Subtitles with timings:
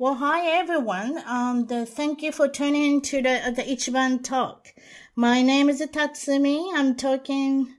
[0.00, 1.20] Well, hi everyone.
[1.26, 4.68] Um, the, thank you for tuning to the, the Ichiban Talk.
[5.16, 6.70] My name is Tatsumi.
[6.72, 7.74] I'm talking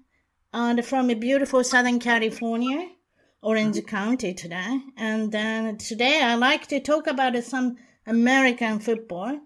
[0.51, 2.89] uh, from a beautiful Southern California,
[3.41, 4.81] Orange County today.
[4.97, 9.39] And then today I like to talk about some American football.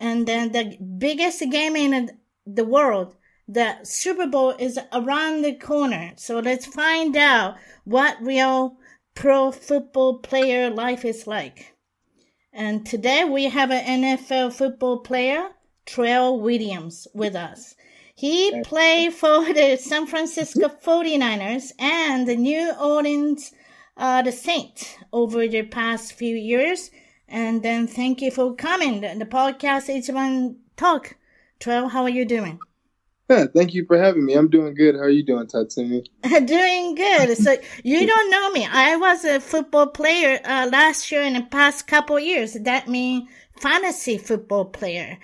[0.00, 3.14] And then the biggest game in the world,
[3.46, 6.14] the Super Bowl is around the corner.
[6.16, 8.78] So let's find out what real
[9.14, 11.76] pro football player life is like.
[12.52, 15.50] And today we have an NFL football player
[15.86, 17.74] Trell Williams with us.
[18.14, 23.52] He played for the San Francisco 49ers and the New Orleans
[23.96, 26.90] uh, the Saints over the past few years.
[27.28, 29.02] And then thank you for coming.
[29.02, 31.16] The podcast is one talk.
[31.60, 32.58] Trell, how are you doing?
[33.30, 34.34] Yeah, thank you for having me.
[34.34, 34.96] I'm doing good.
[34.96, 36.04] How are you doing, Tatsumi?
[36.46, 37.20] doing good.
[37.40, 38.66] So you don't know me.
[38.66, 42.54] I was a football player uh, last year and the past couple years.
[42.54, 45.18] That means fantasy football player.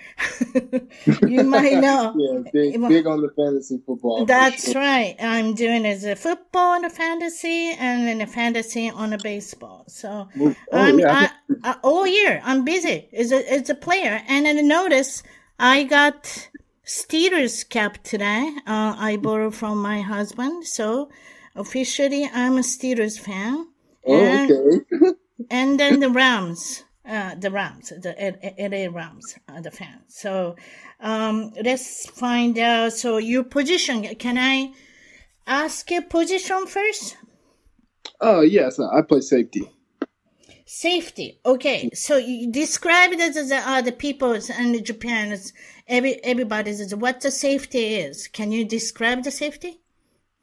[1.27, 2.15] you might know.
[2.17, 4.25] yeah, big, big on the fantasy football.
[4.25, 4.81] That's sure.
[4.81, 5.15] right.
[5.19, 9.83] I'm doing as a football and a fantasy and then a fantasy on a baseball.
[9.87, 11.29] So oh, I'm, yeah.
[11.63, 14.23] I, I, all year I'm busy as a, as a player.
[14.27, 15.23] And then notice
[15.59, 16.49] I got
[16.87, 18.49] Steelers cap today.
[18.65, 20.65] Uh, I borrowed from my husband.
[20.65, 21.09] So
[21.53, 23.67] officially I'm a Steelers fan.
[24.05, 25.11] Oh, and, okay.
[25.51, 26.85] and then the Rams.
[27.05, 28.13] Uh, the Rams, the
[28.59, 30.01] LA Rams, uh, the fan.
[30.07, 30.57] So
[30.99, 32.91] um, let's find out.
[32.91, 34.73] So your position, can I
[35.45, 37.15] ask your position first?
[38.19, 39.71] Oh yes, I play safety.
[40.69, 41.39] Safety.
[41.45, 45.31] Okay, so you describe it as uh, the people in Japan.
[45.31, 45.53] It's
[45.87, 48.27] every everybody's what the safety is.
[48.27, 49.79] Can you describe the safety?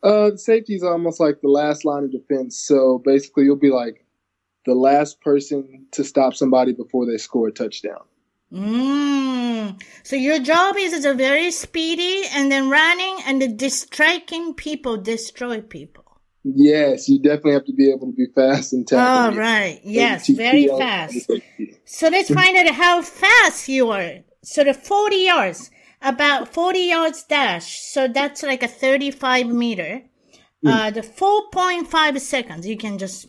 [0.02, 2.58] Uh, safety is almost like the last line of defense.
[2.58, 4.06] So basically, you'll be like
[4.64, 8.04] the last person to stop somebody before they score a touchdown.
[8.50, 9.82] Mm.
[10.04, 14.96] So your job is, is a very speedy and then running and the striking people
[14.96, 16.03] destroy people.
[16.44, 19.34] Yes, you definitely have to be able to be fast and tackle.
[19.34, 19.81] Oh, right.
[19.82, 21.31] Yes, very fast.
[21.87, 24.19] So let's find out how fast you are.
[24.43, 25.71] So the 40 yards,
[26.03, 27.81] about 40 yards dash.
[27.81, 30.03] So that's like a 35 meter.
[30.62, 30.71] Mm.
[30.71, 33.28] Uh, the 4.5 seconds, you can just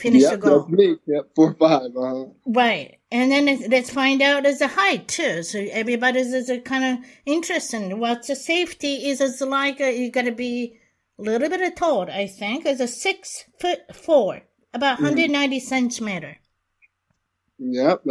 [0.00, 0.60] finish yep, the goal.
[0.60, 0.96] That's me.
[1.06, 1.90] Yep, four five.
[1.96, 2.26] Uh-huh.
[2.46, 5.42] Right, and then let's find out as a height too.
[5.42, 7.98] So everybody's is a kind of interesting.
[7.98, 10.79] What's the safety is is like a, you got to be
[11.20, 12.10] a little bit of tall.
[12.10, 14.42] I think is a six foot four,
[14.72, 15.04] about mm-hmm.
[15.04, 16.36] 190 centimeter.
[17.58, 18.04] Yep.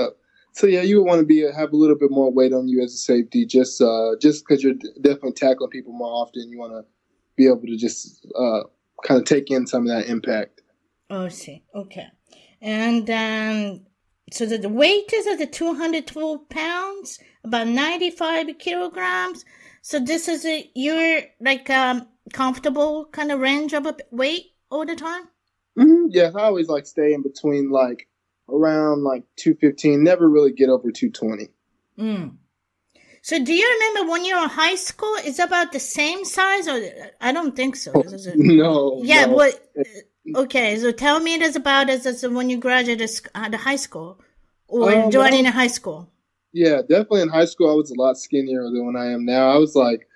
[0.54, 2.84] So yeah, you would want to be have a little bit more weight on you
[2.84, 6.50] as a safety, just uh, just because you're definitely tackling people more often.
[6.50, 6.86] You want to
[7.36, 8.62] be able to just uh,
[9.04, 10.62] kind of take in some of that impact.
[11.10, 11.64] Oh, I see.
[11.74, 12.08] Okay.
[12.62, 13.86] And um,
[14.32, 19.46] so the, the weight is at the 212 pounds, about 95 kilograms.
[19.82, 24.86] So this is a, your like um, comfortable kind of range of a weight all
[24.86, 25.24] the time?
[25.78, 26.08] Mm-hmm.
[26.10, 28.08] Yes, I always like stay in between like
[28.50, 31.50] around like 215, never really get over 220.
[31.98, 32.38] Mm.
[33.22, 35.14] So do you remember when you were in high school?
[35.26, 36.82] Is about the same size or
[37.20, 37.92] I don't think so.
[38.36, 39.02] no.
[39.04, 39.34] Yeah, no.
[39.34, 39.72] what
[40.36, 43.10] Okay, so tell me this about this as when you graduated
[43.50, 44.20] the high school
[44.68, 46.10] or um, joining a high school.
[46.54, 49.50] Yeah, definitely in high school I was a lot skinnier than when I am now.
[49.50, 50.08] I was like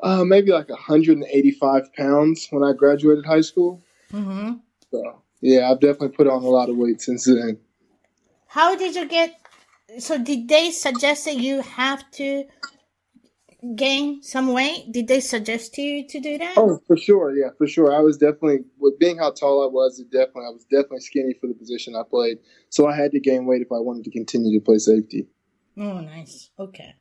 [0.00, 3.82] uh, maybe like 185 pounds when I graduated high school.
[4.12, 4.54] Mm-hmm.
[4.90, 7.58] So yeah, I've definitely put on a lot of weight since then.
[8.46, 9.38] How did you get?
[9.98, 12.44] So did they suggest that you have to
[13.74, 14.92] gain some weight?
[14.92, 16.54] Did they suggest to you to do that?
[16.56, 17.36] Oh, for sure.
[17.36, 17.94] Yeah, for sure.
[17.94, 21.34] I was definitely, with being how tall I was, it definitely, I was definitely skinny
[21.40, 22.38] for the position I played.
[22.68, 25.26] So I had to gain weight if I wanted to continue to play safety.
[25.76, 26.50] Oh, nice.
[26.58, 26.94] Okay.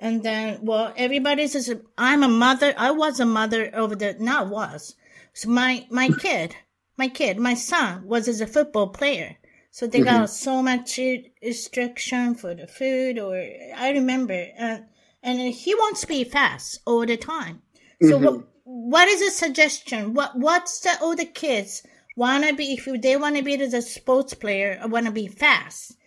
[0.00, 2.72] And then, well, everybody says, I'm a mother.
[2.76, 4.94] I was a mother over the, not was.
[5.32, 6.54] So my, my kid,
[6.96, 9.36] my kid, my son was as a football player.
[9.70, 10.20] So they mm-hmm.
[10.20, 10.98] got so much
[11.42, 13.36] restriction for the food or
[13.76, 14.78] I remember, uh,
[15.22, 17.62] and he wants to be fast all the time.
[18.00, 18.24] So mm-hmm.
[18.24, 20.14] what, what is a suggestion?
[20.14, 21.82] What, what's the, all the kids
[22.16, 25.12] want to be, if they want to be as a sports player or want to
[25.12, 25.97] be fast?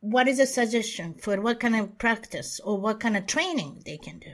[0.00, 3.96] What is a suggestion for what kind of practice or what kind of training they
[3.96, 4.32] can do?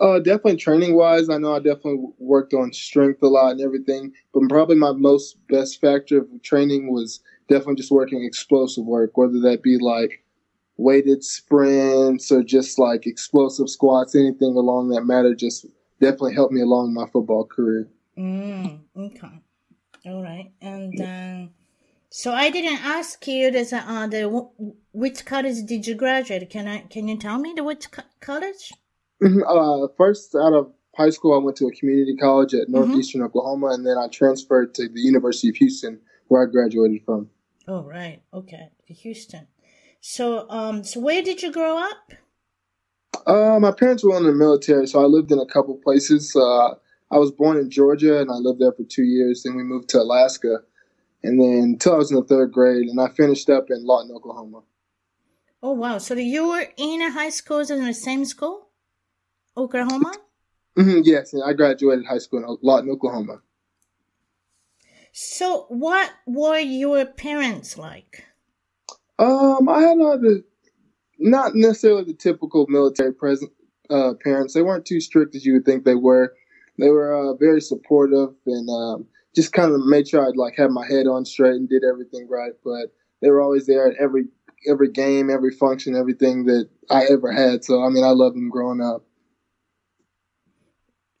[0.00, 4.12] Uh, definitely training wise, I know I definitely worked on strength a lot and everything,
[4.32, 9.40] but probably my most best factor of training was definitely just working explosive work, whether
[9.40, 10.22] that be like
[10.76, 15.66] weighted sprints or just like explosive squats, anything along that matter, just
[16.00, 17.88] definitely helped me along my football career.
[18.18, 19.40] Mm, okay.
[20.06, 20.52] All right.
[20.60, 21.50] And then.
[22.24, 24.48] So I didn't ask you this, uh, the
[24.94, 26.48] which college did you graduate?
[26.48, 28.72] Can I can you tell me the which co- college?
[29.22, 29.42] Mm-hmm.
[29.46, 32.76] Uh, first out of high school, I went to a community college at mm-hmm.
[32.76, 33.26] Northeastern mm-hmm.
[33.26, 37.28] Oklahoma, and then I transferred to the University of Houston, where I graduated from.
[37.68, 39.46] Oh right, okay, Houston.
[40.00, 42.14] So um, so where did you grow up?
[43.26, 46.34] Uh, my parents were in the military, so I lived in a couple places.
[46.34, 46.70] Uh,
[47.10, 49.42] I was born in Georgia, and I lived there for two years.
[49.42, 50.60] Then we moved to Alaska
[51.24, 54.14] and then until I was in the third grade, and I finished up in Lawton,
[54.14, 54.62] Oklahoma.
[55.62, 55.98] Oh wow!
[55.98, 58.68] So you were in a high school in the same school,
[59.56, 60.12] Oklahoma?
[60.78, 63.40] Mm-hmm, yes, I graduated high school in Lawton, Oklahoma.
[65.12, 68.26] So, what were your parents like?
[69.18, 70.44] Um, I had uh, the
[71.18, 73.50] not necessarily the typical military present
[73.88, 74.52] uh, parents.
[74.52, 76.34] They weren't too strict as you would think they were.
[76.78, 80.70] They were uh, very supportive and um, just kind of made sure I'd like had
[80.70, 82.52] my head on straight and did everything right.
[82.64, 84.24] But they were always there at every
[84.68, 87.64] every game, every function, everything that I ever had.
[87.64, 89.04] So I mean, I loved them growing up.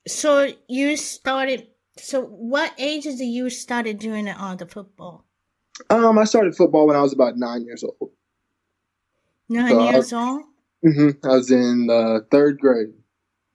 [0.06, 1.68] So you started.
[1.96, 5.24] So what age did you started doing it on the football?
[5.90, 8.10] Um, I started football when I was about nine years old.
[9.48, 10.42] Nine so years I, old.
[10.84, 11.26] Mm-hmm.
[11.26, 12.92] I was in uh, third grade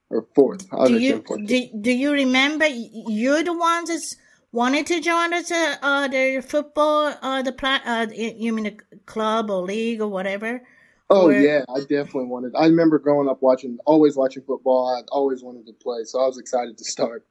[0.09, 0.67] or fourth.
[0.87, 4.15] do you do, do you remember you're the ones that's
[4.51, 8.95] wanted to join us uh, uh the football uh the pla- uh you mean a
[9.05, 10.61] club or league or whatever?
[11.09, 11.33] Oh or...
[11.33, 14.95] yeah i definitely wanted i remember growing up watching always watching football.
[14.95, 17.25] I always wanted to play so i was excited to start.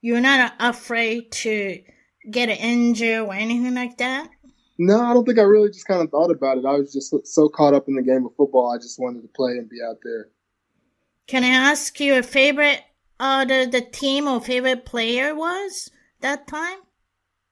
[0.00, 1.82] You're not afraid to
[2.30, 4.30] get an injury or anything like that?
[4.78, 6.64] No i don't think i really just kind of thought about it.
[6.64, 9.28] I was just so caught up in the game of football i just wanted to
[9.28, 10.28] play and be out there.
[11.26, 12.82] Can i ask you a favorite
[13.20, 16.78] uh the the team or favorite player was that time?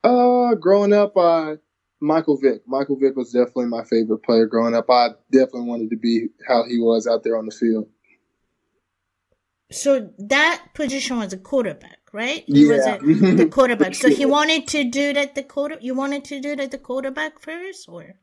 [0.04, 1.56] Uh, growing up, uh,
[2.00, 2.62] Michael Vick.
[2.66, 4.88] Michael Vick was definitely my favorite player growing up.
[4.90, 7.88] I definitely wanted to be how he was out there on the field.
[9.72, 12.44] So that position was a quarterback, right?
[12.46, 12.76] He yeah.
[12.76, 13.94] was a, the quarterback.
[13.96, 15.76] So he wanted to do that the quarter.
[15.80, 18.14] You wanted to do that the quarterback first, or?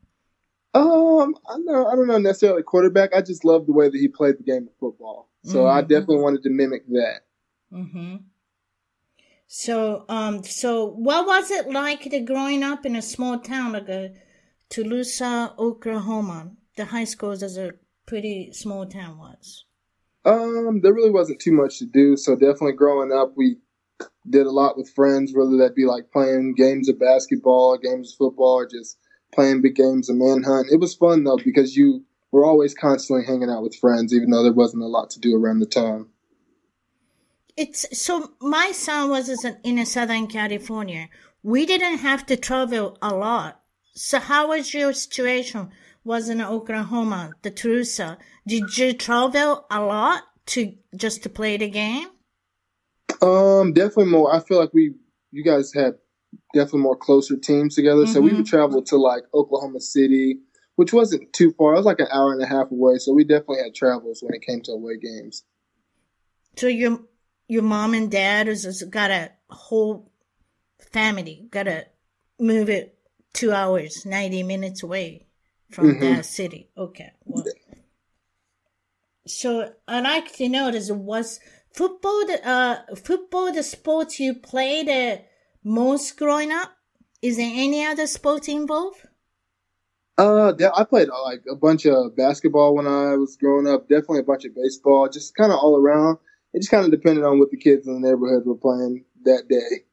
[0.72, 3.14] Um, I know I don't know necessarily quarterback.
[3.14, 5.28] I just love the way that he played the game of football.
[5.44, 5.76] So mm-hmm.
[5.76, 7.20] I definitely wanted to mimic that.
[7.74, 8.16] Mm-hmm.
[9.46, 13.88] So, um, so what was it like to growing up in a small town like
[13.88, 14.14] a
[14.70, 16.52] Tulsa, Oklahoma?
[16.76, 17.72] The high school is a
[18.06, 19.64] pretty small town was.
[20.24, 22.16] Um, there really wasn't too much to do.
[22.16, 23.58] So definitely growing up, we
[24.28, 28.18] did a lot with friends, whether that be like playing games of basketball, games of
[28.18, 28.98] football, or just
[29.34, 30.68] playing big games of manhunt.
[30.72, 34.42] It was fun though because you were always constantly hanging out with friends, even though
[34.42, 36.08] there wasn't a lot to do around the time
[37.56, 41.08] it's so my son was in Southern California.
[41.42, 43.60] We didn't have to travel a lot.
[43.94, 45.70] So how was your situation?
[46.04, 48.18] Was in Oklahoma, the Tulsa.
[48.46, 52.08] Did you travel a lot to just to play the game?
[53.22, 54.34] Um, definitely more.
[54.34, 54.94] I feel like we,
[55.30, 55.94] you guys had
[56.52, 58.02] definitely more closer teams together.
[58.02, 58.12] Mm-hmm.
[58.12, 58.56] So we would mm-hmm.
[58.56, 60.40] travel to like Oklahoma City,
[60.76, 61.72] which wasn't too far.
[61.72, 62.98] It was like an hour and a half away.
[62.98, 65.44] So we definitely had travels when it came to away games.
[66.56, 67.00] So your
[67.48, 70.10] your mom and dad has got a whole
[70.92, 71.86] family, got to
[72.38, 72.96] move it
[73.32, 75.26] two hours, 90 minutes away
[75.70, 76.00] from mm-hmm.
[76.00, 76.70] that city.
[76.76, 77.12] Okay.
[77.24, 77.44] Well,
[79.26, 81.40] so I like to know this was
[81.72, 85.22] football the uh football the sports you played the
[85.64, 86.70] most growing up?
[87.22, 88.98] Is there any other sports involved?
[90.16, 93.88] Uh, I played uh, like a bunch of basketball when I was growing up.
[93.88, 96.18] Definitely a bunch of baseball, just kind of all around
[96.54, 99.48] it just kind of depended on what the kids in the neighborhood were playing that
[99.48, 99.84] day.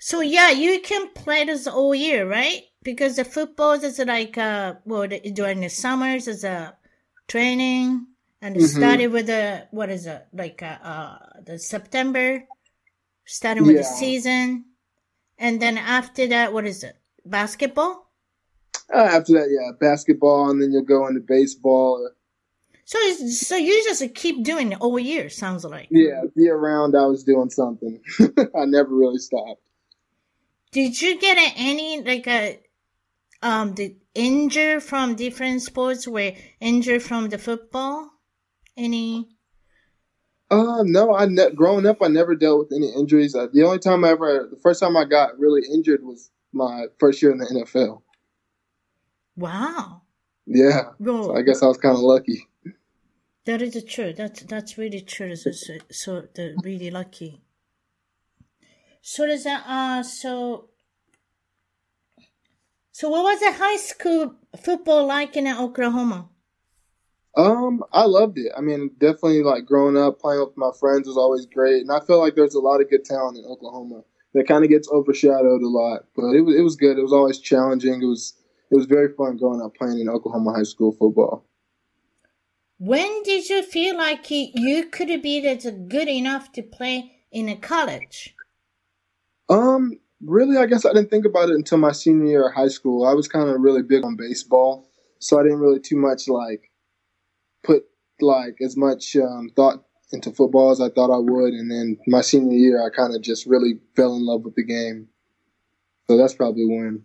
[0.00, 2.62] So yeah, you can play this all year, right?
[2.82, 6.76] Because the football is like uh well during the summers is a
[7.28, 8.06] training
[8.42, 8.64] and mm-hmm.
[8.64, 12.42] started with the what is it like uh, uh the September,
[13.24, 13.82] starting with yeah.
[13.82, 14.64] the season,
[15.38, 16.96] and then after that, what is it?
[17.24, 18.10] Basketball.
[18.92, 22.10] Uh, after that, yeah, basketball, and then you'll go into baseball.
[22.90, 25.28] So, so you just keep doing it all year.
[25.28, 25.86] Sounds like.
[25.92, 28.00] Yeah, year round, I was doing something.
[28.20, 29.62] I never really stopped.
[30.72, 32.58] Did you get any like a
[33.42, 36.08] um the injured from different sports?
[36.08, 38.10] Were injured from the football?
[38.76, 39.28] Any?
[40.50, 41.14] Uh, no.
[41.14, 43.36] I ne- growing up, I never dealt with any injuries.
[43.36, 46.86] Uh, the only time I ever, the first time I got really injured was my
[46.98, 48.02] first year in the NFL.
[49.36, 50.02] Wow.
[50.44, 50.90] Yeah.
[50.98, 52.48] Well, so I guess I was kind of lucky.
[53.46, 54.12] That is true.
[54.12, 55.34] That's that's really true.
[55.34, 56.24] So, so, so
[56.62, 57.40] really lucky.
[59.02, 60.68] So does that uh so
[62.92, 66.28] so what was the high school football like in Oklahoma?
[67.36, 68.52] Um, I loved it.
[68.56, 72.00] I mean, definitely like growing up playing with my friends was always great, and I
[72.00, 74.02] feel like there's a lot of good talent in Oklahoma
[74.34, 76.06] that kind of gets overshadowed a lot.
[76.14, 76.98] But it was it was good.
[76.98, 78.02] It was always challenging.
[78.02, 78.34] It was
[78.70, 81.46] it was very fun growing up playing in Oklahoma high school football.
[82.80, 88.34] When did you feel like you could be good enough to play in a college?
[89.50, 92.68] Um, really, I guess I didn't think about it until my senior year of high
[92.68, 93.06] school.
[93.06, 96.70] I was kind of really big on baseball, so I didn't really too much like
[97.62, 97.84] put
[98.18, 101.52] like as much um, thought into football as I thought I would.
[101.52, 104.64] And then my senior year, I kind of just really fell in love with the
[104.64, 105.08] game.
[106.08, 107.04] So that's probably when.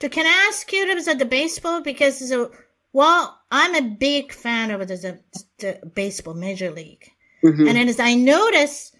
[0.00, 2.50] So can I ask you about the baseball because so
[2.94, 5.20] well, I'm a big fan of the,
[5.58, 7.10] the baseball major league,
[7.42, 7.68] mm-hmm.
[7.68, 8.96] and as I noticed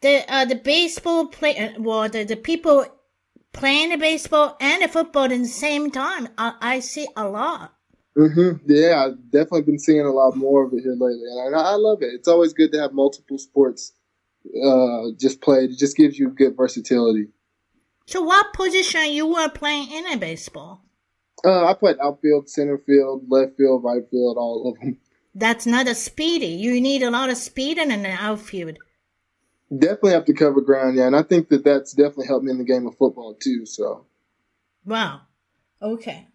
[0.00, 2.86] the uh, the baseball play uh, well the, the people
[3.52, 6.28] playing the baseball and the football at the same time.
[6.38, 7.74] I, I see a lot.
[8.16, 8.64] Mm-hmm.
[8.66, 11.74] Yeah, I've definitely been seeing a lot more of it here lately, and I, I
[11.74, 12.14] love it.
[12.14, 13.92] It's always good to have multiple sports
[14.46, 15.70] uh, just played.
[15.70, 17.28] It just gives you good versatility.
[18.06, 20.84] So, what position you were playing in a baseball?
[21.44, 24.98] Uh, I played outfield, center field, left field, right field, all of them.
[25.34, 26.46] That's not a speedy.
[26.46, 28.78] You need a lot of speed in an outfield.
[29.76, 32.58] Definitely have to cover ground, yeah, and I think that that's definitely helped me in
[32.58, 33.64] the game of football too.
[33.64, 34.04] So,
[34.84, 35.22] wow,
[35.80, 36.28] okay,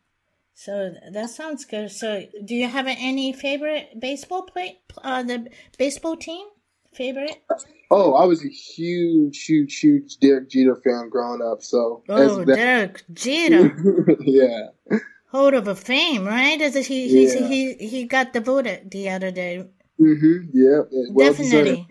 [0.56, 1.92] so that sounds good.
[1.92, 4.80] So, do you have any favorite baseball play?
[5.04, 6.48] Uh, the baseball team
[6.94, 7.42] favorite?
[7.90, 11.64] Oh, I was a huge, huge, huge Derek Jeter fan growing up.
[11.64, 16.60] So, oh, Derek Jeter, yeah, Hold of a fame, right?
[16.60, 17.26] Is it he?
[17.26, 17.48] Yeah.
[17.48, 19.68] He he he got the vote the other day.
[20.00, 20.50] Mm-hmm.
[20.54, 21.86] Yeah, well definitely.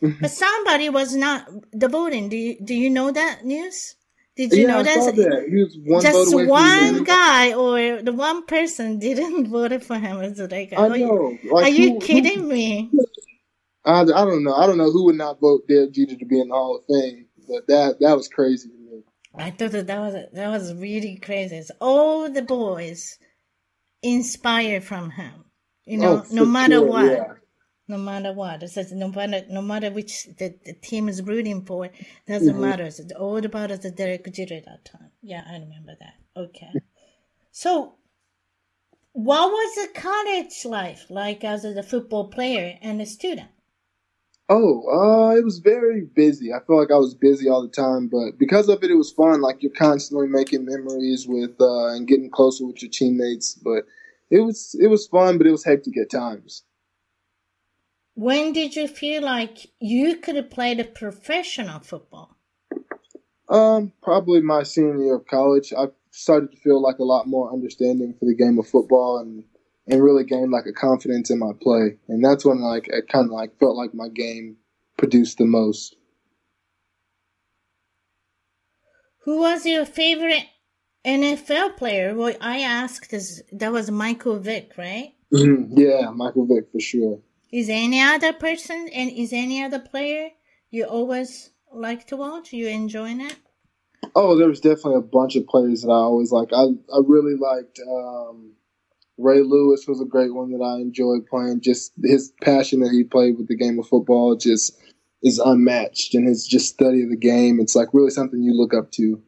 [0.20, 2.28] but somebody was not the voting.
[2.30, 3.96] Do you, do you know that news?
[4.36, 5.14] Did you yeah, know that?
[5.14, 5.80] that.
[5.84, 10.20] One Just one guy or the one person didn't vote for him.
[10.22, 11.38] It's like, I know.
[11.44, 12.90] Like, are you kidding who, me?
[13.84, 14.54] I, I don't know.
[14.54, 16.84] I don't know who would not vote Derek Jeter to be in the Hall of
[16.86, 19.02] Fame, but that that was crazy to me.
[19.36, 21.56] I thought that that was that was really crazy.
[21.56, 23.18] It's all the boys
[24.02, 25.44] inspired from him.
[25.84, 27.04] You know, oh, no matter sure, what.
[27.04, 27.34] Yeah
[27.88, 28.62] no matter what.
[28.62, 31.90] It says no matter no matter which the, the team is rooting for,
[32.26, 32.60] doesn't mm-hmm.
[32.60, 32.84] matter.
[32.84, 35.10] It's all about the Derek Jeter at that time.
[35.22, 36.14] Yeah, I remember that.
[36.36, 36.72] Okay.
[37.50, 37.94] so
[39.12, 43.48] what was the college life like as a football player and a student?
[44.48, 46.52] Oh, uh, it was very busy.
[46.52, 49.10] I felt like I was busy all the time, but because of it, it was
[49.10, 49.40] fun.
[49.40, 53.54] Like you're constantly making memories with uh, and getting closer with your teammates.
[53.54, 53.86] But
[54.30, 56.62] it was it was fun, but it was hectic at times.
[58.14, 62.36] When did you feel like you could have played a professional football?
[63.48, 65.72] Um, probably my senior year of college.
[65.76, 69.44] I started to feel like a lot more understanding for the game of football and
[69.86, 71.98] and really gained like a confidence in my play.
[72.08, 74.56] And that's when like I kind of like felt like my game
[74.96, 75.96] produced the most.
[79.24, 80.44] Who was your favorite
[81.04, 82.14] NFL player?
[82.14, 83.42] Well, I asked this.
[83.52, 85.14] That was Michael Vick, right?
[85.32, 85.78] Mm-hmm.
[85.78, 87.20] Yeah, Michael Vick for sure.
[87.50, 90.30] Is any other person and is any other player
[90.70, 92.52] you always like to watch?
[92.52, 93.36] You enjoying it?
[94.14, 96.52] Oh, there was definitely a bunch of players that I always like.
[96.52, 98.52] I I really liked um,
[99.16, 101.60] Ray Lewis was a great one that I enjoyed playing.
[101.60, 104.76] Just his passion that he played with the game of football just
[105.22, 107.60] is unmatched, and his just study of the game.
[107.60, 109.22] It's like really something you look up to.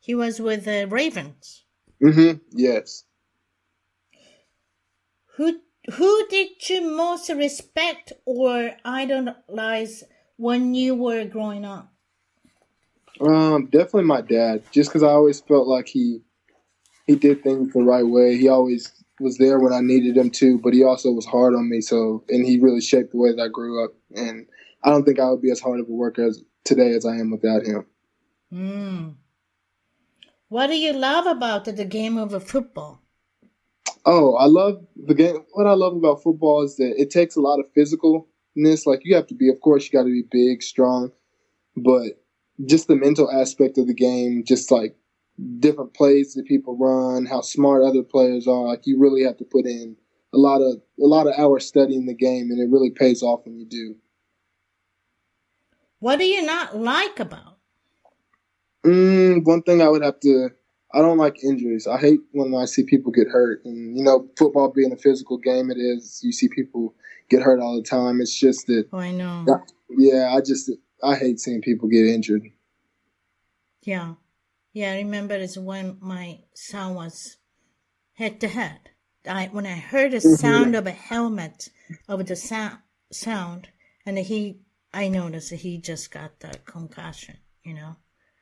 [0.00, 1.64] He was with the Ravens.
[2.02, 2.38] Mm-hmm.
[2.52, 3.04] Yes.
[5.36, 5.60] Who
[5.92, 10.04] who did you most respect or idolize
[10.36, 11.92] when you were growing up?
[13.20, 14.62] Um, definitely my dad.
[14.70, 16.20] Just because I always felt like he
[17.06, 18.36] he did things the right way.
[18.36, 21.68] He always was there when I needed him to, but he also was hard on
[21.68, 21.80] me.
[21.80, 23.92] So, and he really shaped the way that I grew up.
[24.14, 24.46] And
[24.84, 27.16] I don't think I would be as hard of a worker as today as I
[27.16, 27.86] am without him.
[28.52, 29.14] Mm.
[30.48, 33.02] What do you love about the game of football?
[34.04, 35.44] Oh, I love the game.
[35.52, 38.86] What I love about football is that it takes a lot of physicalness.
[38.86, 41.10] Like you have to be, of course, you got to be big, strong,
[41.76, 42.22] but
[42.64, 44.96] just the mental aspect of the game, just like
[45.58, 48.66] different plays that people run, how smart other players are.
[48.66, 49.96] Like you really have to put in
[50.34, 53.44] a lot of a lot of hours studying the game, and it really pays off
[53.44, 53.96] when you do.
[55.98, 57.58] What do you not like about?
[58.84, 60.50] Mm, one thing I would have to.
[60.94, 61.86] I don't like injuries.
[61.86, 65.38] I hate when I see people get hurt, and you know, football being a physical
[65.38, 66.20] game, it is.
[66.22, 66.94] You see people
[67.28, 68.20] get hurt all the time.
[68.20, 68.88] It's just that.
[68.92, 69.62] Oh, I know.
[69.90, 70.70] Yeah, I just
[71.02, 72.42] I hate seeing people get injured.
[73.82, 74.14] Yeah.
[74.76, 77.38] Yeah, I remember it's when my son was
[78.12, 78.90] head to head.
[79.26, 80.34] I when I heard the mm-hmm.
[80.34, 81.70] sound of a helmet
[82.06, 82.80] of the sound
[83.10, 83.68] sound,
[84.04, 84.60] and he,
[84.92, 87.38] I noticed that he just got the concussion.
[87.62, 87.96] You know.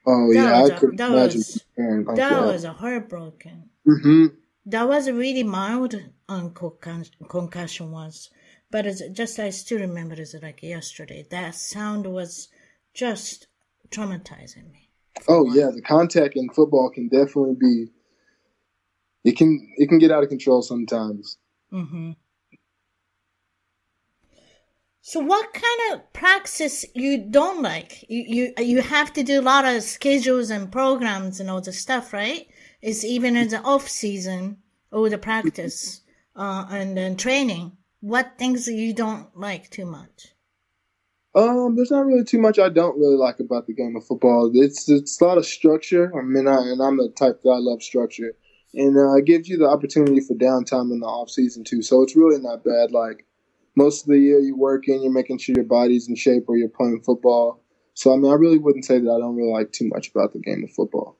[0.09, 1.38] Oh that yeah, I a, could that imagine.
[1.38, 3.71] Was, that, that was a heartbroken.
[3.87, 4.26] Mm-hmm.
[4.67, 5.95] That was a really mild
[6.29, 6.53] um,
[7.29, 8.29] concussion was,
[8.73, 11.29] but it's just I still remember it like yesterday.
[11.31, 12.49] That sound was
[12.93, 13.47] just
[13.93, 14.84] traumatizing me.
[15.28, 17.87] Oh yeah, the contact in football can definitely be.
[19.25, 21.38] It can it can get out of control sometimes.
[21.73, 22.12] Mm-hmm.
[25.00, 28.04] So, what kind of practice you don't like?
[28.09, 31.73] You you you have to do a lot of schedules and programs and all the
[31.73, 32.47] stuff, right?
[32.81, 34.59] It's even in the off season,
[34.93, 36.02] all the practice
[36.37, 37.73] uh, and then training.
[38.00, 40.34] What things you don't like too much?
[41.35, 44.50] Um, there's not really too much I don't really like about the game of football.
[44.55, 46.12] It's it's a lot of structure.
[46.17, 48.35] I mean, I, and I'm the type that I love structure,
[48.73, 51.83] and uh, it gives you the opportunity for downtime in the off season too.
[51.83, 52.93] So it's really not bad.
[52.93, 53.26] Like
[53.75, 56.69] most of the year, you're working, you're making sure your body's in shape, or you're
[56.69, 57.64] playing football.
[57.94, 60.35] So I mean, I really wouldn't say that I don't really like too much about
[60.35, 61.18] the game of football.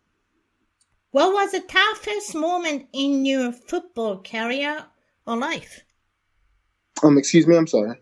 [1.11, 4.85] What was the toughest moment in your football career
[5.27, 5.83] or life?
[7.03, 7.99] Um, excuse me, I'm sorry.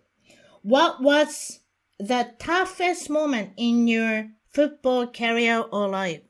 [0.63, 1.61] What was
[2.03, 6.23] the toughest moment in your football career or life?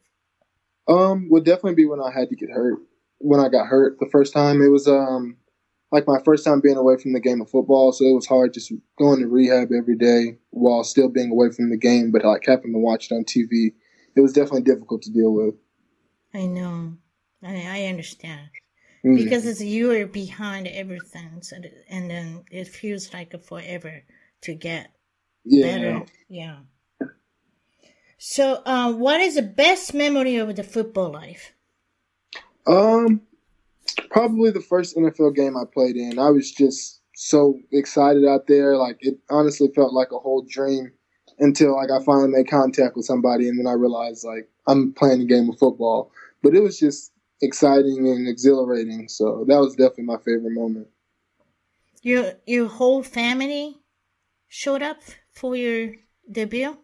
[0.87, 2.79] Um, would definitely be when I had to get hurt.
[3.19, 5.37] When I got hurt the first time, it was um
[5.91, 8.53] like my first time being away from the game of football, so it was hard
[8.53, 12.45] just going to rehab every day while still being away from the game, but like
[12.47, 13.73] having to watch it on TV.
[14.15, 15.55] It was definitely difficult to deal with.
[16.35, 16.97] I know.
[17.43, 18.49] I, I understand.
[19.05, 19.17] Mm-hmm.
[19.17, 21.57] Because it's you are behind everything, so,
[21.89, 24.03] and then it feels like forever
[24.43, 24.93] to get
[25.45, 25.67] yeah.
[25.67, 26.05] better.
[26.29, 26.57] Yeah.
[28.19, 31.53] So, uh, what is the best memory of the football life?
[32.67, 33.23] Um,
[34.11, 36.19] probably the first NFL game I played in.
[36.19, 38.77] I was just so excited out there.
[38.77, 40.93] Like it honestly felt like a whole dream
[41.39, 45.23] until like I finally made contact with somebody, and then I realized like I'm playing
[45.23, 46.13] a game of football.
[46.43, 49.09] But it was just exciting and exhilarating.
[49.09, 50.89] So that was definitely my favorite moment.
[52.03, 53.79] Your your whole family
[54.49, 55.01] showed up
[55.33, 55.95] for your
[56.31, 56.77] debut?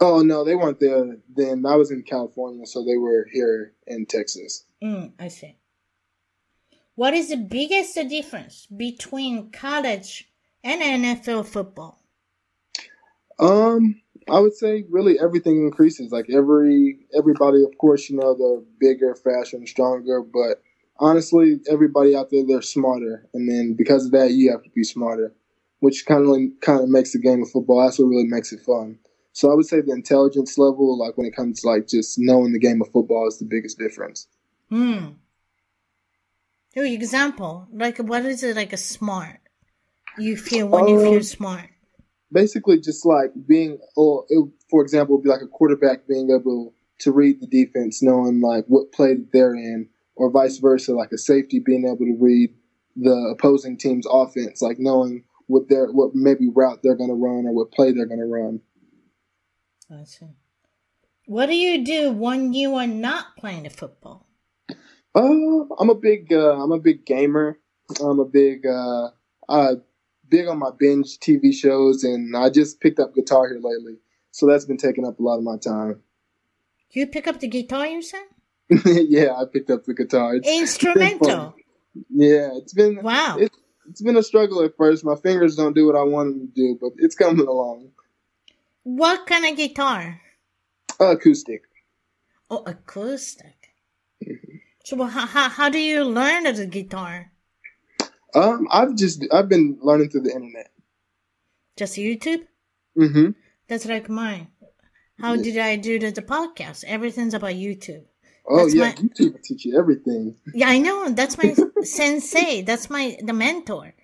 [0.00, 1.66] Oh no, they weren't there then.
[1.66, 4.64] I was in California, so they were here in Texas.
[4.82, 5.56] Mm, I see.
[6.94, 10.28] What is the biggest difference between college
[10.62, 12.02] and NFL football?
[13.38, 16.12] Um, I would say really everything increases.
[16.12, 20.22] Like every everybody, of course, you know, they're bigger, faster, and stronger.
[20.22, 20.62] But
[20.98, 24.84] honestly, everybody out there they're smarter, and then because of that, you have to be
[24.84, 25.32] smarter
[25.80, 27.82] which kind of kind of makes the game of football.
[27.82, 28.98] That's what really makes it fun.
[29.32, 32.52] So I would say the intelligence level, like when it comes to like just knowing
[32.52, 34.26] the game of football, is the biggest difference.
[34.68, 35.10] Hmm.
[36.74, 39.40] Your example, like what is it like a smart?
[40.18, 41.70] You feel when um, you feel um, smart.
[42.32, 46.74] Basically, just like being, or it, for example, would be like a quarterback being able
[47.00, 51.18] to read the defense, knowing like what play they're in, or vice versa, like a
[51.18, 52.52] safety being able to read
[52.96, 57.46] the opposing team's offense, like knowing what their what maybe route they're going to run
[57.46, 58.60] or what play they're going to run.
[59.90, 60.28] I see.
[61.26, 64.26] What do you do when you are not playing the football?
[65.14, 67.58] Uh, I'm a big uh, I'm a big gamer.
[68.00, 69.08] I'm a big uh,
[69.48, 69.74] uh,
[70.28, 73.96] big on my binge TV shows, and I just picked up guitar here lately,
[74.30, 76.02] so that's been taking up a lot of my time.
[76.90, 78.24] You pick up the guitar, you said?
[78.84, 80.36] yeah, I picked up the guitar.
[80.36, 81.54] It's, Instrumental.
[81.94, 83.36] It's yeah, it's been wow.
[83.38, 83.56] It's,
[83.88, 85.04] it's been a struggle at first.
[85.04, 87.90] My fingers don't do what I want them to do, but it's coming along.
[88.84, 90.20] What kind of guitar?
[91.00, 91.62] Acoustic.
[92.50, 93.54] Oh, acoustic.
[94.84, 97.30] So how, how, how do you learn the guitar?
[98.34, 100.70] Um, I've just I've been learning through the internet.
[101.76, 102.46] Just YouTube?
[102.96, 103.30] Mm-hmm.
[103.68, 104.48] That's like mine.
[105.18, 105.42] How Yeah.
[105.42, 106.84] did I do the, the podcast?
[106.84, 108.04] Everything's about YouTube.
[108.50, 110.34] Oh That's yeah, my- YouTube will teach you everything.
[110.54, 111.10] Yeah, I know.
[111.10, 112.62] That's my sensei.
[112.62, 113.94] That's my the mentor.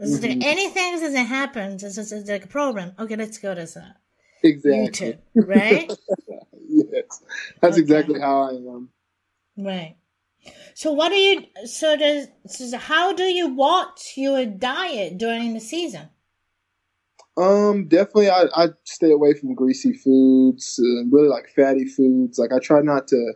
[0.00, 2.92] Is like anything that happens, this is it's like a problem.
[2.98, 3.96] Okay, let's go to that.
[4.42, 4.88] Exactly.
[4.88, 5.88] YouTube, right?
[6.68, 7.22] yes,
[7.60, 7.80] that's Okay.
[7.80, 8.88] exactly how I am.
[9.56, 9.96] right.
[10.74, 11.44] So what do you?
[11.64, 16.08] So does so how do you watch your diet during the season?
[17.36, 22.38] Um, definitely, I I stay away from greasy foods, uh, really like fatty foods.
[22.38, 23.34] Like I try not to.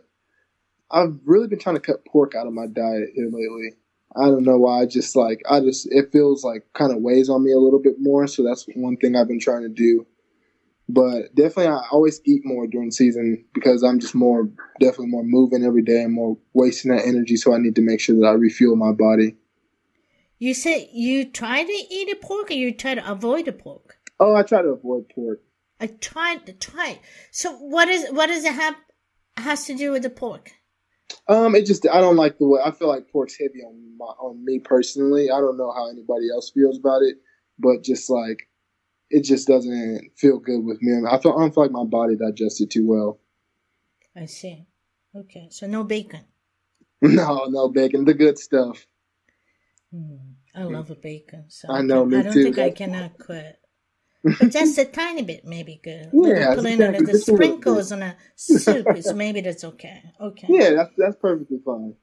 [0.91, 3.73] I've really been trying to cut pork out of my diet here lately.
[4.15, 4.81] I don't know why.
[4.81, 7.79] I just like I just it feels like kind of weighs on me a little
[7.79, 8.25] bit more.
[8.27, 10.07] So that's one thing I've been trying to do.
[10.91, 14.49] But definitely, I always eat more during season because I'm just more
[14.79, 17.35] definitely more moving every day and more wasting that energy.
[17.35, 19.35] So I need to make sure that I refuel my body.
[20.39, 23.97] You said you try to eat a pork, or you try to avoid the pork.
[24.19, 25.41] Oh, I try to avoid pork.
[25.79, 26.99] I tried to try.
[27.29, 28.75] So what is what does it have
[29.37, 30.53] has to do with the pork?
[31.27, 34.05] Um, it just I don't like the way I feel like pork's heavy on my
[34.05, 35.29] on me personally.
[35.31, 37.17] I don't know how anybody else feels about it,
[37.59, 38.47] but just like
[39.09, 40.93] it just doesn't feel good with me.
[41.07, 43.19] I feel I don't feel like my body digested too well.
[44.15, 44.65] I see.
[45.15, 46.21] Okay, so no bacon.
[47.01, 48.85] No, no bacon, the good stuff.
[49.91, 50.17] Hmm.
[50.53, 51.45] I love a bacon.
[51.49, 52.43] So I know, I me don't too.
[52.43, 53.58] think I cannot quit.
[54.23, 56.09] But just a tiny bit, maybe good.
[56.13, 58.87] Yeah, put in exactly- the just a little sprinkles on a soup.
[58.95, 60.03] Is maybe that's okay.
[60.19, 60.47] Okay.
[60.49, 61.95] Yeah, that's that's perfectly fine.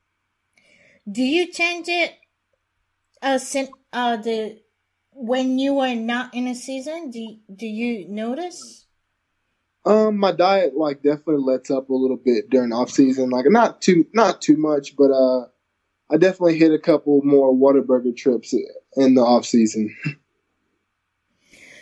[1.10, 2.14] Do you change it?
[3.22, 4.60] Uh, sin, uh, the
[5.12, 8.86] when you are not in a season, do do you notice?
[9.84, 13.30] Um, my diet like definitely lets up a little bit during off season.
[13.30, 15.46] Like not too not too much, but uh,
[16.10, 18.54] I definitely hit a couple more Whataburger trips
[18.96, 19.94] in the off season.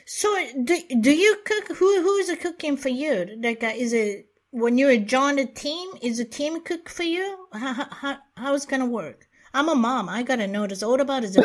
[0.07, 0.29] So
[0.64, 1.77] do do you cook?
[1.77, 3.38] Who who is cooking for you?
[3.43, 5.88] Like, uh, is it when you join a team?
[6.03, 7.47] Is the team cook for you?
[7.53, 9.27] How how how it gonna work?
[9.55, 10.09] I'm a mom.
[10.09, 10.67] I gotta know.
[10.67, 11.43] This all about is the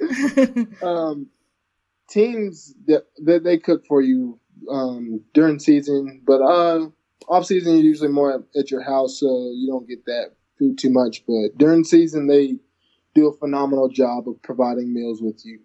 [0.00, 0.82] food.
[0.82, 1.26] um,
[2.08, 4.38] teams that they, they cook for you
[4.70, 6.88] um, during season, but uh,
[7.28, 10.90] off season you're usually more at your house, so you don't get that food too
[10.90, 11.24] much.
[11.26, 12.56] But during season, they
[13.14, 15.60] do a phenomenal job of providing meals with you.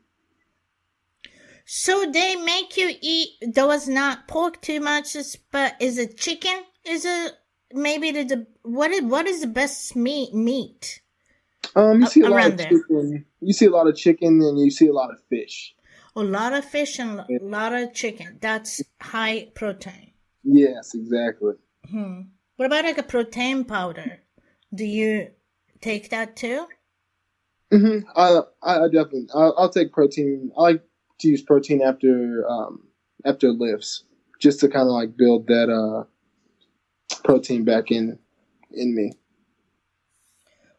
[1.71, 3.29] So they make you eat.
[3.53, 5.15] Those not pork too much,
[5.51, 6.63] but is it chicken?
[6.83, 7.33] Is it
[7.71, 11.01] maybe the, the what is what is the best meat meat?
[11.75, 12.69] Um, you see a lot around of there.
[12.69, 13.25] chicken.
[13.39, 15.75] You see a lot of chicken, and you see a lot of fish.
[16.15, 18.39] A lot of fish and a lot of chicken.
[18.41, 20.13] That's high protein.
[20.43, 21.53] Yes, exactly.
[21.87, 22.21] Hmm.
[22.55, 24.21] What about like a protein powder?
[24.73, 25.29] Do you
[25.81, 26.65] take that too?
[27.71, 30.51] hmm I, I I definitely I'll, I'll take protein.
[30.57, 30.88] I like
[31.19, 32.83] to use protein after um
[33.25, 34.03] after lifts,
[34.39, 36.05] just to kind of like build that uh
[37.23, 38.19] protein back in
[38.71, 39.13] in me.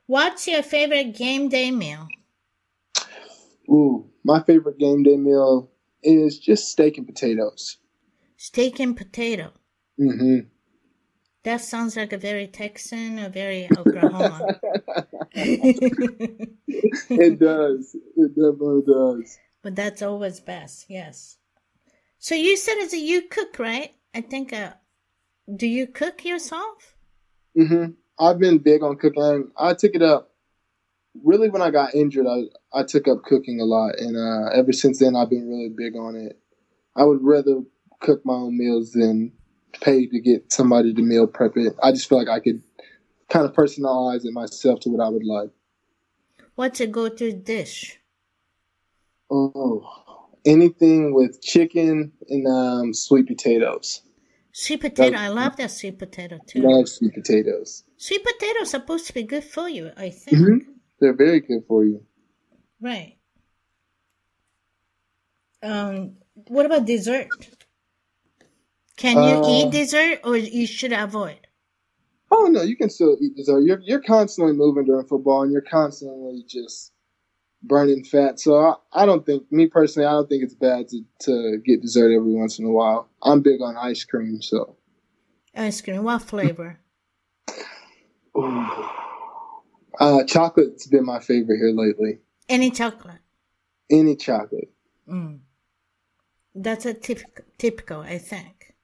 [0.06, 2.08] What's your favorite game day meal?
[3.68, 5.70] Ooh, my favorite game day meal
[6.02, 7.76] is just steak and potatoes.
[8.36, 9.52] Steak and potato.
[10.00, 10.48] Mm-hmm.
[11.44, 14.58] That sounds like a very Texan, a very Oklahoma.
[15.34, 16.58] it
[17.38, 17.96] does.
[18.16, 19.38] It definitely does.
[19.62, 21.36] But that's always best, yes.
[22.18, 23.94] So you said it's a you cook, right?
[24.14, 24.52] I think.
[24.52, 24.72] Uh,
[25.54, 26.94] do you cook yourself?
[27.56, 27.92] Mm-hmm.
[28.18, 29.50] I've been big on cooking.
[29.56, 30.30] I took it up
[31.24, 32.26] really when I got injured.
[32.26, 35.70] I I took up cooking a lot, and uh, ever since then, I've been really
[35.70, 36.38] big on it.
[36.96, 37.62] I would rather
[38.00, 39.32] cook my own meals than
[39.80, 41.74] pay to get somebody to meal prep it.
[41.82, 42.62] I just feel like I could
[43.28, 45.50] kind of personalize it myself to what I would like.
[46.56, 47.99] What's a go-to dish?
[49.30, 54.02] Oh, anything with chicken and um, sweet potatoes.
[54.52, 55.16] Sweet potato.
[55.16, 56.60] I love that sweet potato too.
[56.60, 57.84] I Love sweet potatoes.
[57.96, 60.38] Sweet potato is supposed to be good for you, I think.
[60.38, 60.58] hmm
[60.98, 62.04] They're very good for you.
[62.80, 63.18] Right.
[65.62, 66.16] Um,
[66.48, 67.28] what about dessert?
[68.96, 71.46] Can you Uh, eat dessert or you should avoid?
[72.30, 73.60] Oh no, you can still eat dessert.
[73.60, 76.92] You're you're constantly moving during football, and you're constantly just
[77.62, 78.40] burning fat.
[78.40, 81.82] So I, I don't think, me personally, I don't think it's bad to to get
[81.82, 83.08] dessert every once in a while.
[83.22, 84.76] I'm big on ice cream, so.
[85.54, 86.80] Ice cream, what flavor?
[89.98, 92.20] Uh, chocolate's been my favorite here lately.
[92.48, 93.18] Any chocolate.
[93.90, 94.70] Any chocolate.
[95.06, 95.40] Mm.
[96.54, 98.74] That's a typical, typical, I think.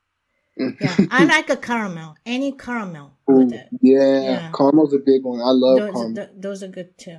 [0.60, 0.78] Mm.
[0.78, 2.16] Yeah, I like a caramel.
[2.26, 3.68] Any caramel Ooh, with it.
[3.80, 4.50] yeah, Yeah.
[4.52, 5.40] caramel's a big one.
[5.40, 6.14] I love Those, caramel.
[6.16, 7.18] th- those are good too.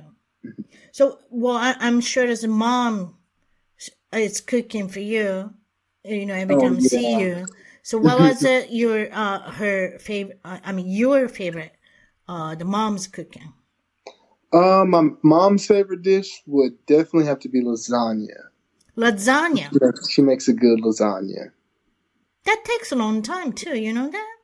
[0.92, 3.16] So, well, I, am sure as a mom,
[4.12, 5.54] it's cooking for you.
[6.04, 7.46] You know, every oh, time I see you.
[7.82, 8.70] So, what was it?
[8.70, 10.40] Your uh, her favorite?
[10.44, 11.72] Uh, I mean, your favorite?
[12.26, 13.52] Uh, the mom's cooking.
[14.52, 18.48] Uh, my mom's favorite dish would definitely have to be lasagna.
[18.96, 19.70] Lasagna.
[19.80, 21.52] Yeah, she makes a good lasagna.
[22.44, 23.78] That takes a long time too.
[23.78, 24.37] You know that.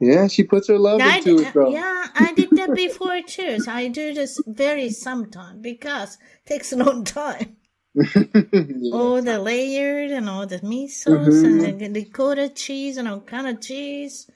[0.00, 1.70] Yeah, she puts her love I into it, bro.
[1.70, 3.60] Yeah, I did that before too.
[3.60, 7.56] So I do this very sometime because it takes a long time.
[7.94, 8.94] yeah.
[8.94, 11.64] All the layered and all the sauce mm-hmm.
[11.64, 14.30] and the ricotta cheese and all kind of cheese.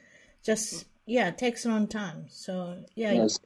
[0.44, 2.26] Just yeah, it takes a long time.
[2.28, 3.38] So yeah, yes.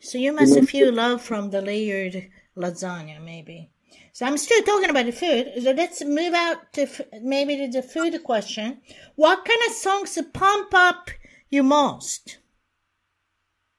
[0.00, 3.70] so you must have feel love from the layered lasagna, maybe.
[4.12, 5.52] So I'm still talking about the food.
[5.62, 6.88] So let's move out to
[7.22, 8.80] maybe to the food question.
[9.14, 11.10] What kind of songs to pump up
[11.50, 12.38] you most?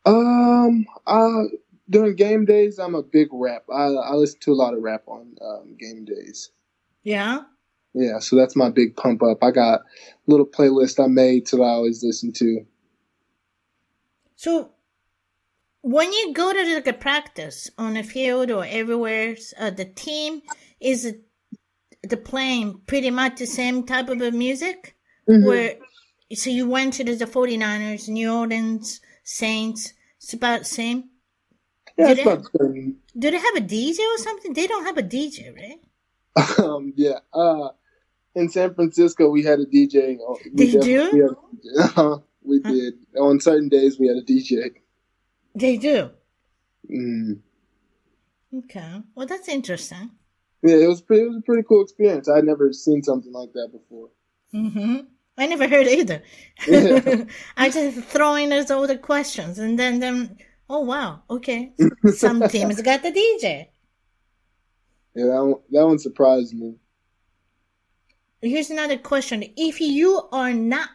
[0.05, 1.43] Um, uh,
[1.89, 3.63] during game days, I'm a big rap.
[3.71, 6.51] I, I listen to a lot of rap on um, game days.
[7.03, 7.41] Yeah.
[7.93, 9.43] Yeah, so that's my big pump up.
[9.43, 9.83] I got a
[10.27, 12.65] little playlist I made that I always listen to.
[14.37, 14.71] So,
[15.81, 20.41] when you go to like a practice on a field or everywhere, uh, the team
[20.79, 21.13] is
[22.03, 24.95] the playing pretty much the same type of music,
[25.29, 25.45] mm-hmm.
[25.45, 25.75] where
[26.35, 29.93] so you went to the 49ers, New Orleans Saints.
[30.17, 31.09] It's about the same.
[31.97, 32.97] Yeah, do it's they, about the same.
[33.17, 34.53] Do they have a DJ or something?
[34.53, 35.79] They don't have a DJ, right?
[36.59, 37.19] Um, yeah.
[37.33, 37.69] Uh,
[38.35, 40.17] in San Francisco, we had a DJ.
[40.53, 41.37] We they do?
[42.43, 42.93] We, we did.
[43.19, 44.71] On certain days, we had a DJ.
[45.53, 46.09] They do?
[46.89, 47.39] Mm.
[48.51, 49.01] Okay.
[49.13, 50.09] Well, that's interesting.
[50.63, 52.27] Yeah, it was, pretty, it was a pretty cool experience.
[52.27, 54.09] I'd never seen something like that before.
[54.53, 55.01] Mm-hmm.
[55.37, 56.21] I never heard either.
[56.67, 57.23] Yeah.
[57.57, 60.37] I just throwing us all the questions and then then
[60.69, 61.73] oh wow, okay.
[62.13, 63.67] Some teams got the DJ.
[65.15, 66.75] Yeah, that one, that one surprised me.
[68.41, 69.43] Here's another question.
[69.55, 70.89] If you are not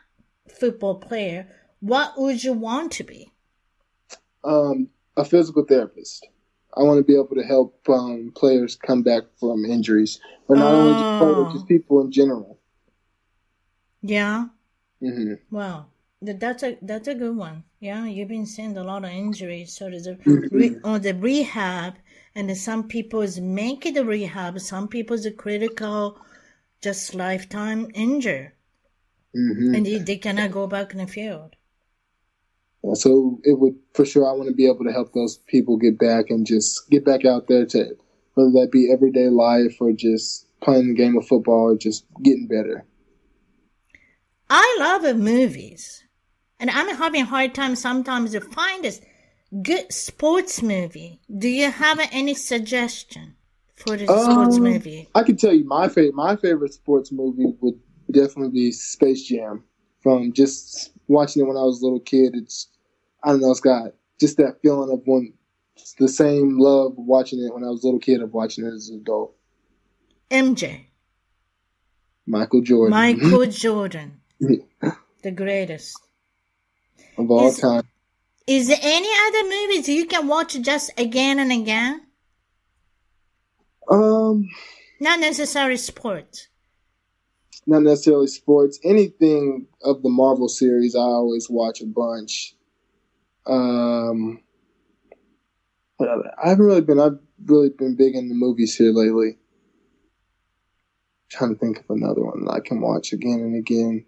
[0.49, 1.47] football player,
[1.81, 3.31] what would you want to be?
[4.43, 6.27] Um, a physical therapist.
[6.77, 10.75] I want to be able to help um, players come back from injuries, but not
[10.75, 10.77] oh.
[10.77, 12.59] only just players, just people in general.
[14.07, 14.47] Yeah.
[15.03, 15.55] Mm-hmm.
[15.55, 15.87] Wow.
[16.23, 17.65] That's a that's a good one.
[17.81, 19.77] Yeah, you've been seeing a lot of injuries.
[19.77, 20.57] So there's a mm-hmm.
[20.57, 21.95] re, on the rehab,
[22.35, 24.59] and some people's make it a rehab.
[24.61, 26.19] Some people's a critical,
[26.83, 28.51] just lifetime injury,
[29.37, 29.75] mm-hmm.
[29.75, 31.55] and they, they cannot go back in the field.
[32.95, 34.27] So it would for sure.
[34.27, 37.27] I want to be able to help those people get back and just get back
[37.27, 37.95] out there to
[38.35, 42.47] whether that be everyday life or just playing the game of football or just getting
[42.47, 42.87] better.
[44.49, 46.05] I love movies.
[46.59, 48.93] And I'm having a hard time sometimes to find a
[49.63, 51.21] good sports movie.
[51.37, 53.37] Do you have any suggestion
[53.75, 55.09] for the um, sports movie?
[55.15, 57.79] I can tell you my favorite my favorite sports movie would
[58.11, 59.65] definitely be Space Jam.
[60.03, 62.69] From just watching it when I was a little kid, it's
[63.25, 65.35] I don't know, it's got just that feeling of when
[65.99, 68.89] the same love watching it when I was a little kid of watching it as
[68.89, 69.35] an adult.
[70.31, 70.87] MJ.
[72.27, 72.91] Michael Jordan.
[72.91, 74.21] Michael Jordan.
[74.41, 75.99] The greatest
[77.19, 77.85] of all is, time.
[78.47, 82.03] Is there any other movies you can watch just again and again?
[83.89, 84.49] Um,
[85.01, 86.49] not necessarily sports.
[87.67, 88.79] Not necessarily sports.
[88.85, 92.55] Anything of the Marvel series, I always watch a bunch.
[93.47, 94.43] Um,
[95.99, 97.01] I haven't really been.
[97.01, 99.31] I've really been big in the movies here lately.
[99.31, 99.39] I'm
[101.31, 104.05] trying to think of another one that I can watch again and again.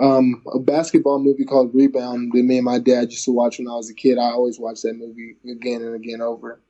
[0.00, 3.68] Um, a basketball movie called Rebound that me and my dad used to watch when
[3.68, 4.18] I was a kid.
[4.18, 6.60] I always watch that movie again and again over.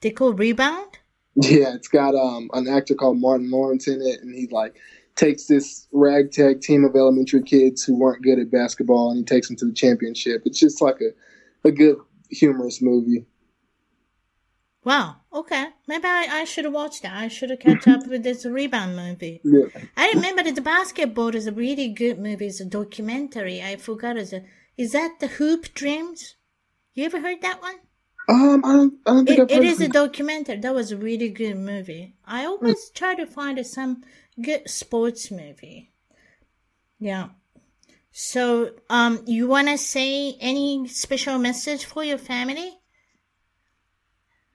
[0.00, 0.98] They call Rebound?
[1.34, 4.76] Yeah, it's got um, an actor called Martin Lawrence in it, and he like
[5.16, 9.48] takes this ragtag team of elementary kids who weren't good at basketball, and he takes
[9.48, 10.42] them to the championship.
[10.44, 11.96] It's just like a, a good
[12.30, 13.24] humorous movie.
[14.84, 15.16] Wow.
[15.32, 15.66] Okay.
[15.86, 17.14] Maybe I, I should have watched that.
[17.14, 19.40] I should have kept up with this rebound movie.
[19.44, 19.66] Yeah.
[19.96, 22.46] I remember that the basketball is a really good movie.
[22.46, 23.62] It's a documentary.
[23.62, 24.16] I forgot.
[24.16, 24.42] Is, a,
[24.76, 26.34] is that the Hoop Dreams?
[26.94, 27.76] You ever heard that one?
[28.28, 30.58] Um, I don't, I don't think it, it is a documentary.
[30.58, 32.14] That was a really good movie.
[32.24, 32.94] I always mm.
[32.94, 34.02] try to find some
[34.40, 35.92] good sports movie.
[36.98, 37.30] Yeah.
[38.10, 42.78] So, um, you want to say any special message for your family?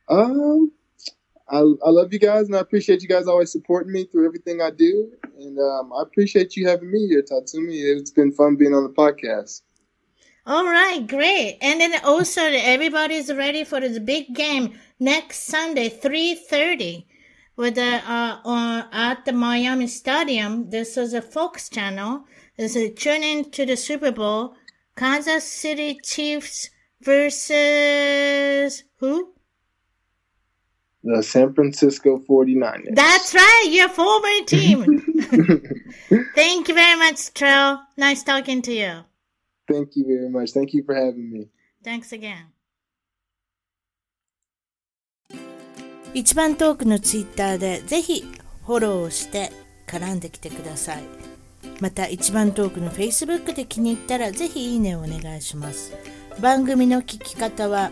[0.10, 0.72] Um,
[1.50, 4.62] I, I love you guys, and I appreciate you guys always supporting me through everything
[4.62, 5.12] I do.
[5.38, 7.72] And um, I appreciate you having me here, Tatsumi.
[7.72, 9.62] It's been fun being on the podcast.
[10.46, 11.58] All right, great.
[11.62, 17.06] And then also everybody's ready for this big game next Sunday, 3.30
[17.58, 20.70] with the, uh, uh, at the Miami Stadium.
[20.70, 22.26] This is a Fox channel.
[22.58, 24.56] This is tune in to the Super Bowl.
[24.96, 26.70] Kansas City Chiefs
[27.02, 29.34] versus who?
[31.08, 32.93] The San Francisco 49ers.
[32.93, 35.00] That's right, your former team.
[36.36, 37.80] Thank you very much, Trell.
[37.96, 39.06] Nice talking to you.
[39.72, 40.52] Thank you very much.
[40.52, 41.48] Thank you for having me.
[41.82, 42.52] Thanks again.
[46.13, 48.26] 一番トークのツイッターでぜひ
[48.65, 49.52] フォローして
[49.88, 51.04] 絡んできてください。
[51.80, 55.93] また一番トークの Facebook で気に入ったらぜひいいねをお願いします。
[56.41, 57.91] 番組の聞き方は